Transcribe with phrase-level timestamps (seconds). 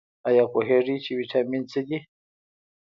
[0.27, 1.97] ایا پوهیږئ چې ویټامین څه دي؟